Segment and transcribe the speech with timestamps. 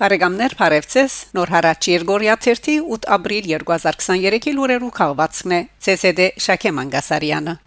[0.00, 5.62] Բարեկամներ Փարեվցես Նոր հարաճ Երգորիա 3 8 ապրիլ 2023-ի լուրերու քաղվածքն է.
[5.92, 7.60] ՑՍԴ Շակե Մանգասարյանը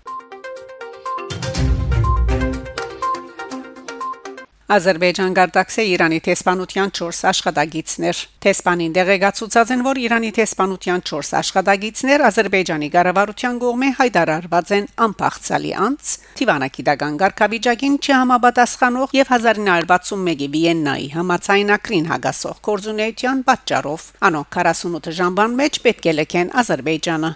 [4.72, 12.90] Ադրբեջան գարտակսե Իրանի տեսփանության 4 աշխատագիցներ։ Տեսփանին դեղեկացուցած են, որ Իրանի տեսփանության 4 աշխատագիցներ Ադրբեջանի
[12.94, 22.64] ղարավարության կողմէ հայտարարված են անփախցալի անց Տիվանակի դագան ղարքավիճակին չհամապատասխանող եւ 1961-ի Վիեննայի համացայնակրին հագասող
[22.70, 27.34] կորզունեության պատճառով անոնք 48 ժամվան մեջ պետք է լքեն Ադրբեջանը։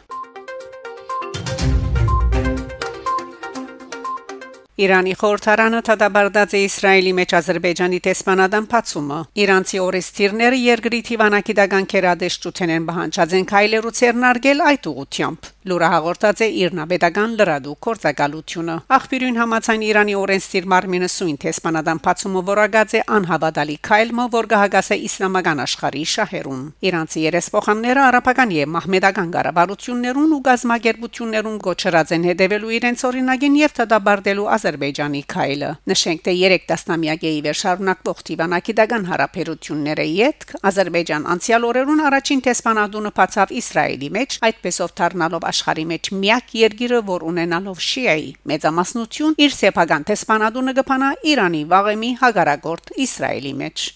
[4.77, 12.73] Իրանի խորհրդարանը դադարդած է Իսրայելի մեջ Ադրբեջանի տեսփանադան փացումը։ Իրանցի օրենսդիրները երկրի Թիվանակի դագան քերադեշտութեն
[12.77, 19.81] են բանջած են քայլերու ցերնարգել այդ ուղությամբ։ Լուրը հաղորդած է Իրնաբեդական լրադու կորցակալությունը։ Աղբյուրին համացան
[19.87, 26.03] Իրանի օրենսդիր Մարմինը սույն տեսփանադան փացումը որակած է անհավատալի քայլը, որ գահագաս է իսլամական աշխարհի
[26.13, 33.75] շահերուն։ Իրանցի երեսփոխանները արաբական եւ մահմեդական կառավարություններուն ու գազམ་ագերբություններուն գոչրած են հետևելու իրենց օրինագին եւ
[33.91, 41.67] դադարդելու Ադրբեջանի քայլը։ Նշենք, թե 3 տասնամյակի վեր շարունակվող Տիվանակի դական հարաբերությունները յետք Ադրբեջան անցյալ
[41.67, 48.29] օրերուն առաջին տեսփանադունը բացավ Իսրայելի մեջ, այդպեսով դառնալով աշխարհի մեջ միակ երկիրը, որ ունենալով շիայի
[48.51, 53.89] մեծամասնություն, իր սեփական տեսփանադունը կփանա Իրանի վաղեմի հագարագորտ Իսրայելի մեջ։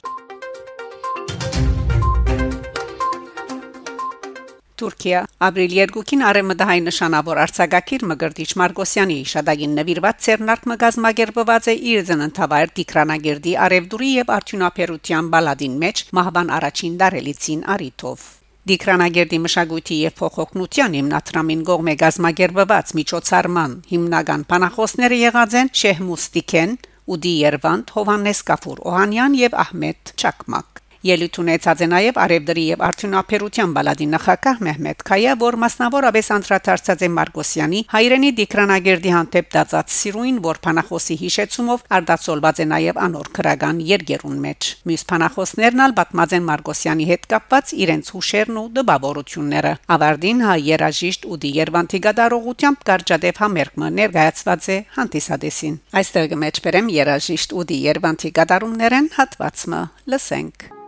[4.81, 5.20] Թուրքիա.
[5.45, 13.58] Ապրիլ 2-ին արեմդահայ նշանավոր արցագակիր Մգրտիչ Մարգոսյանի իշադագին նվիրված ցերնարկ մգազմագերբված է իր զնընթավայր Տիկրանագերդի
[13.70, 18.30] արևդուրի եւ արդյունաբերության բալադին մեջ մահվան առաջին դարելիցին արիթով
[18.70, 26.78] Դիկրանագերդի մշակույթի եւ փոխօգնության հիմնադրամին գողմե գազմագերբված միջոցառման հիմնական բանախոսները եղած են Շեհմուստիկեն,
[27.12, 33.72] Ուդի Երվանդ, Հովանես Կաֆուր Օհանյան եւ Ահմեդ Չակմակ Ելույթ ունեցած է նաև Արևդրի եւ Արդյունաբերության
[33.73, 40.59] բալադի նախակահ Մեհմեդ Քայա, որ մասնավորապես անդրադարձած է Մարգոսյանի հայրենի դիկրանագերդի հանդեպ դածած սիրուին, որ
[40.62, 47.09] փանախոսի հիշեցումով արդացոլված է նաև անոր քրական երգերուն մեջ։ Մյուս փանախոսներն ալ պատմած են Մարգոսյանի
[47.12, 54.69] հետ կապված իրենց հուշերն ու դպավորությունները։ Ավարդին հայ երաժիշտ ու դիերվանտի գդարողությամբ կարճադեփ համերգը ներկայացված
[54.69, 59.81] է հանդիսադեսին։ Այստեղ կմեջբերեմ երաժիշտ ու դիերվանտի գդարումներն հատվածը
[60.13, 60.81] լսենք։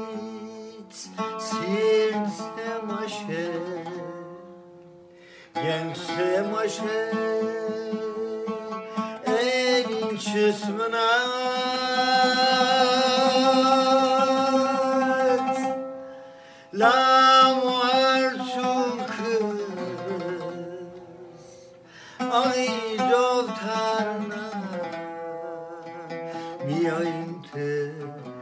[1.41, 3.47] Silsem aşe
[5.55, 7.13] Gensem aşe
[10.19, 11.68] çısmına
[27.79, 28.38] yeah.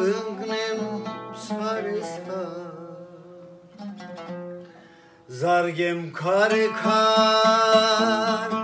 [0.00, 0.78] Pıngnem
[1.36, 2.42] sarısta
[5.28, 6.52] Zargem kar
[6.82, 8.59] kar.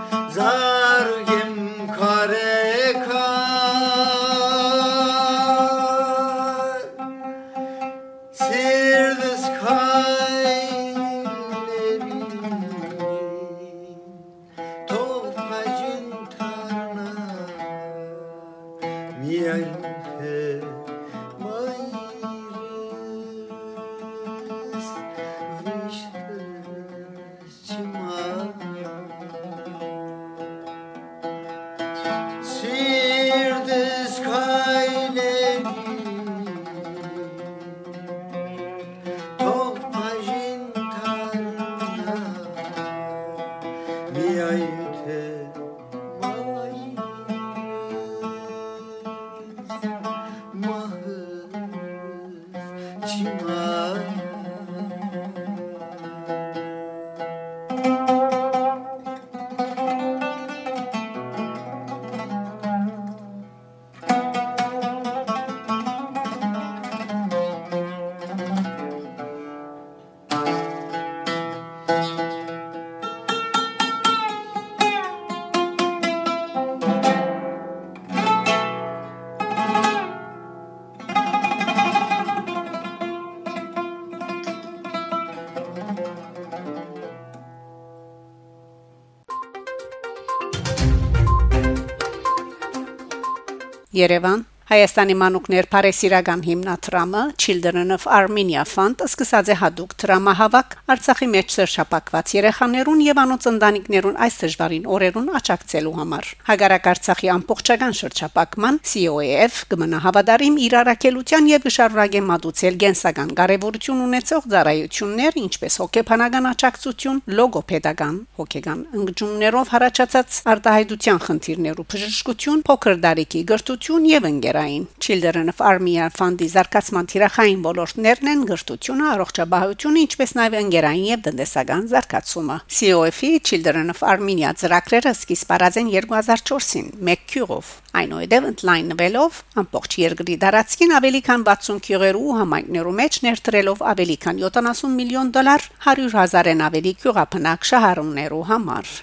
[93.97, 101.53] Երևան Հայաստանի մանուկներ Փարեսիրական հիմնադրամը Children of Armenia Fund սկսած է հadoop դրամահավաք Արցախի մեջ
[101.55, 109.61] շրջապակված երեխաներուն եւ անոնց ընտանիքներուն այս դժվարին օրերուն աջակցելու համար։ Հագարակ Արցախի ամբողջական շրջապակման COAF
[109.71, 119.73] գմնահավատարիմ իրարակելության եւ շարունակե մատուցել գենսական կարեւորություն ունեցող ծառայություններ, ինչպես հոգեբանական աջակցություն, լոգոպեդական, հոգեգան ընկճումներով
[119.77, 120.19] հարաճած
[120.57, 127.59] արտահայտության խնդիրներու բժշկություն, փոքր դարիքի գրթություն եւ ընկեր Հանրային Children of Armenia Fund-ի զարգացման թիրախային
[127.61, 135.13] ոլորտներն են գրթությունը, առողջապահությունը, ինչպես նաև ընկերային եւ տնտեսական զարգացումը։ COF-ի Children of Armenia ծրագրերը
[135.13, 137.69] սկիզբ առած են 2004-ին մեկ քյուրով։
[138.01, 144.97] Այնուհետև ընդլայնվելով ամբողջ երկրի դարածքին ավելի քան 60 քյուրերու համայնքներու մեջ ներդրելով ավելի քան 70
[144.97, 148.97] միլիոն դոլար 100 հազարեն ավելի քյուրապնակ շահառուներու համար։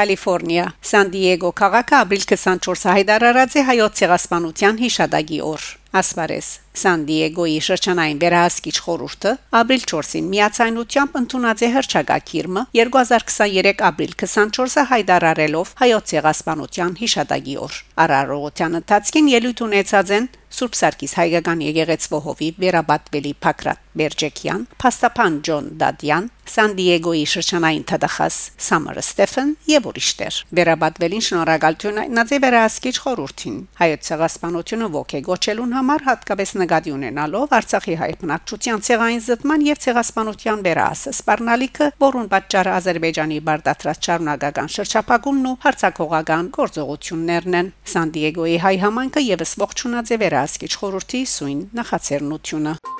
[0.00, 6.48] Կալիֆոռնիա Սան Դիեգո քաղաքը ապրիլ 24-ը հայտարարած է հայոց ցեղասպանության հիշադակի օր ասվարես
[6.80, 15.72] Սան Դիեգոյի շրջանային վերահսկիչ խորհուրդը ապրիլ 4-ին միացայնությամբ ընդունած է հրճագակիրմը 2023 ապրիլ 24-ը հայտարարելով
[15.82, 23.30] հայոց ցեղասպանության հիշադակի օր արարողության ընթացքին ելույթ ունեցած են Սուրբ Սարգիս հայկական եկեղեցվո հովիվ վերաբատվելի
[23.44, 32.00] Փակրատ Բերջեկյան, Փաստապան Ջոն Դադյան, Սան Դիեգոյի շրջանային թդախաս Սամար Ստեֆեն եւ ուրիշներ։ Վերաբատվելին շնորհակալություն
[32.18, 39.22] նածե վերահսկիչ խորհրդին։ Հայոց ցեղասպանությունը ողե գոչելուն համար հատկապես նկատի ունենալով Արցախի հայ բնակչության ցեղային
[39.26, 47.74] զտման եւ ցեղասպանության վերահասը սպառնալիքը, որուն պատճառը Ադրբեջանի բարդատրած շարունակական շրջապակումն ու հարցակողական գործողություններն են։
[47.96, 52.99] Սան Դիեգոյի հայ համայնքը եւս ողջունած է վերահսկիչ խորհրդի սույն նախաձեռնությունը։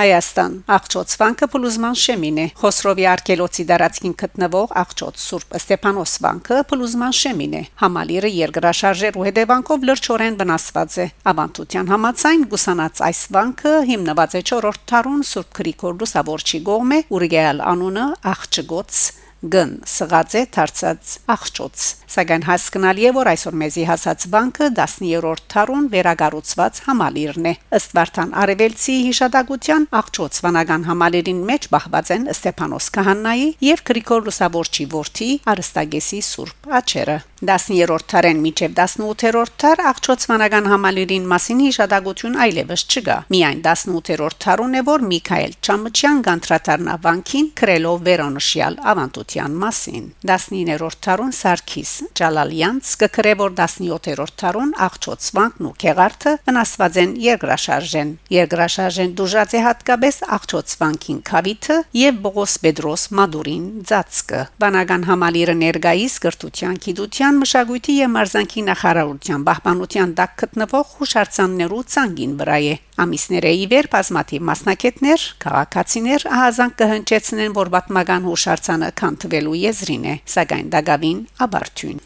[0.00, 0.52] Հայաստան.
[0.72, 7.56] Աղջոց վանքը փլուզման շեմին է Խոսրովի արկելոցի դարածքին գտնվող Աղջոց Սուրբ Ստեփանոս վանքը փլուզման շեմին
[7.58, 14.44] է Համալիրը երկրաշարժեր ու հետևանքով լրջորեն վնասված է Ավանդության համացայն գուսանած այս վանքը հիմնված է
[14.54, 19.02] 4-րդ դարուն Սուրբ Գրիգոր Լուսավորչի գողմե Ուրգեալ անունը Աղջգոց
[19.40, 26.80] գն սղաձե դարձած աղճոց սակայն հասկանալի է որ այսօր մեզի հասած բանկը 10-րդ թարուն վերագառուցված
[26.88, 33.84] համալիրն է ըստ Վարդան Արևելցի հիշադակության աղճոց վանական համալիրին մեջ բախված են Ստեփանոս Քահանայի եւ
[33.88, 41.64] Գրիգոր Լուսավորչի որդի Արստագեսի Սուրբ աչերը 10-րդ թարեն միջև 18-րդ թար աղճոց վանական համալիրին մասին
[41.64, 49.30] հիշադակություն այլևս չկա միայն 18-րդ թարուն է որ Միքայել Չամչյան գանտրատարնա վանքին քրելով վերոնշյալ ավանդույթ
[49.30, 57.12] Մարտիրոսյան մասին 19-րդ թարուն Սարգիս Ջալալյանց կկրե որ 17-րդ թարուն Աղջոցվանքն ու Քեղարթը վնասված են
[57.24, 66.14] երկրաշարժեն երկրաշարժեն դուժած է հատկապես Աղջոցվանքին Խավիթը եւ Բողոս Պետրոս Մադուրին Ձածկը բանական համալիրը ներգայիս
[66.26, 73.68] գրթության գիտության մշակույթի եւ մարզանքի նախարարության պահպանության տակ գտնվող հուշարձաններու ցանգին վրա է ամիսները ի
[73.70, 81.24] վեր բազմաթիվ մասնակետներ քաղաքացիներ ահազանգ կհնչեցնեն որ պատմական հուշարձանը քան թվելու եզրին է, սակայն դակավին
[81.46, 82.04] աբարթյուն։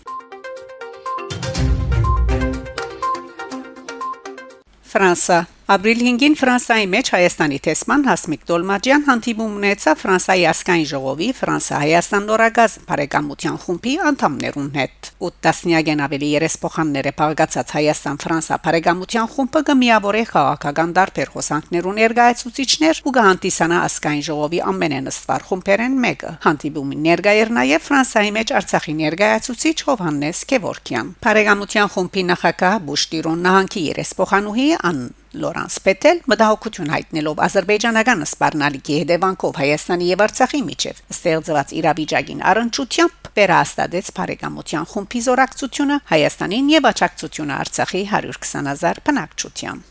[4.95, 12.27] Ֆրանսա Ապրիլ 5-ին Ֆրանսայի մեջ Հայաստանի տեսման Հասմիկ Դոլմաջյան հանդիպում ունեցավ Ֆրանսայի ասկային ժողովի Ֆրանսա-Հայաստան
[12.29, 20.95] նորագազ բարեկամության խումբի անդամներուն հետ։ 80-յակն ավելի երեսփոխաններ է բաղկացած Հայաստան-Ֆրանսա բարեկամության խումբը կմիավորե քաղաքական
[21.01, 28.55] դարբեր հոսանքներուն ներկայացուցիչներ ու կհանդիսանա ասկային ժողովի ամենենստվար խումբերեն մեկը։ Հանդիպումին ներկայեր նաև Ֆրանսայի մեջ
[28.61, 35.05] Արցախի ներկայացուցիչ Հովհաննես Քևորքյան։ Բարեկամության խումբի նախագահ Բուշտիրոն նահանգի երեսփոխանուհի Ան
[35.43, 44.13] Լորանս Պետել մտահոգություն հայտնելով ազերբայջանական սպառնալիքի հետևանքով Հայաստանի եւ Արցախի միջև ստեղծված իրավիճակին առընչությամբ վերահաստատեց
[44.19, 49.85] բարեկամության խումբի զորակցությունը Հայաստանին եւ աճակցությունը Արցախի 120.000 բնակչության։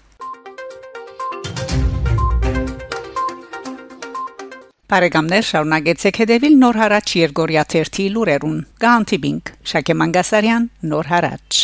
[4.93, 11.63] Բարեկամներ, շարունակեցեք հետևել Նոր հարաճ Երգորիա Թերթի լուրերուն։ Գանտիբինգ, Շակե Մանգասարյան, Նոր հարաճ։